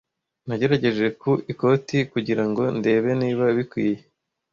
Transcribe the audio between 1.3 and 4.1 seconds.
ikoti kugira ngo ndebe niba bikwiye.